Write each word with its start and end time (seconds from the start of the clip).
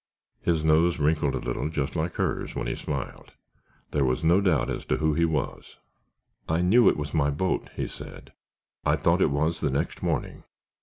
His 0.41 0.65
nose 0.65 0.97
wrinkled 0.97 1.35
a 1.35 1.37
little, 1.37 1.69
just 1.69 1.95
like 1.95 2.15
hers, 2.15 2.55
when 2.55 2.65
he 2.65 2.75
smiled. 2.75 3.33
There 3.91 4.03
was 4.03 4.23
no 4.23 4.41
doubt 4.41 4.67
as 4.67 4.83
to 4.85 4.97
who 4.97 5.13
he 5.13 5.25
was. 5.25 5.77
"I 6.49 6.63
knew 6.63 6.89
it 6.89 6.97
was 6.97 7.13
my 7.13 7.29
boat," 7.29 7.69
he 7.75 7.85
said. 7.87 8.33
"I 8.83 8.95
thought 8.95 9.21
it 9.21 9.29
was 9.29 9.59
the 9.61 9.69
next 9.69 10.01
morning. 10.01 10.43